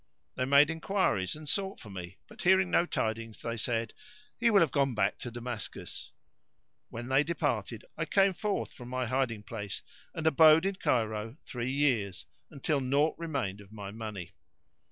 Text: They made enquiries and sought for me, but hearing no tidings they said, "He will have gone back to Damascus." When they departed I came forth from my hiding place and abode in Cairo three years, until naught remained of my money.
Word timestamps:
They 0.33 0.45
made 0.45 0.71
enquiries 0.71 1.35
and 1.35 1.47
sought 1.47 1.79
for 1.79 1.91
me, 1.91 2.17
but 2.27 2.41
hearing 2.41 2.71
no 2.71 2.87
tidings 2.87 3.39
they 3.43 3.55
said, 3.55 3.93
"He 4.35 4.49
will 4.49 4.61
have 4.61 4.71
gone 4.71 4.95
back 4.95 5.19
to 5.19 5.29
Damascus." 5.29 6.11
When 6.89 7.07
they 7.07 7.23
departed 7.23 7.85
I 7.95 8.05
came 8.05 8.33
forth 8.33 8.73
from 8.73 8.89
my 8.89 9.05
hiding 9.05 9.43
place 9.43 9.83
and 10.15 10.25
abode 10.25 10.65
in 10.65 10.77
Cairo 10.77 11.37
three 11.45 11.69
years, 11.69 12.25
until 12.49 12.81
naught 12.81 13.13
remained 13.19 13.61
of 13.61 13.71
my 13.71 13.91
money. 13.91 14.33